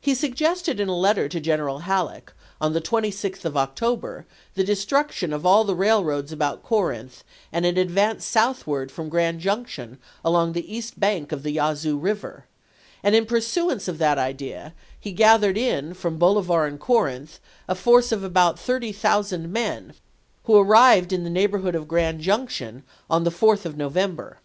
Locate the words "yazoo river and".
11.50-13.16